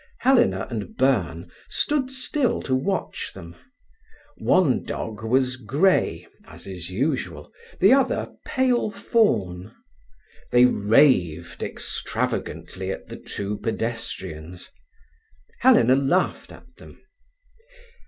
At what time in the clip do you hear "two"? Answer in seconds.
13.17-13.59